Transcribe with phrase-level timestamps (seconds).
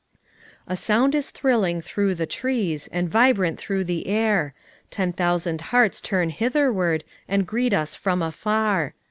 [0.67, 4.55] "A sound is thrilling through the trees And vibrant through the air;
[4.89, 8.95] Ten thousand hearts turn hitherward And greet us from afar.